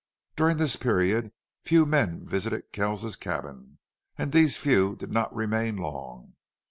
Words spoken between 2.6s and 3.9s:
Kells's cabin,